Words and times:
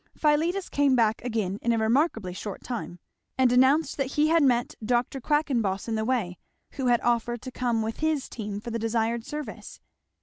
Philetus 0.17 0.67
came 0.67 0.95
back 0.95 1.23
again 1.23 1.59
in 1.61 1.71
a 1.71 1.77
remarkably 1.77 2.33
short 2.33 2.63
time; 2.63 2.97
and 3.37 3.51
announced 3.51 3.97
that 3.97 4.13
he 4.13 4.29
had 4.29 4.41
met 4.41 4.73
Dr. 4.83 5.21
Quackenboss 5.21 5.87
in 5.87 5.93
the 5.93 6.03
way, 6.03 6.39
who 6.71 6.87
had 6.87 7.01
offered 7.01 7.43
to 7.43 7.51
come 7.51 7.83
with 7.83 7.97
his 7.97 8.27
team 8.27 8.59
for 8.59 8.71
the 8.71 8.79
desired 8.79 9.27
service. 9.27 9.79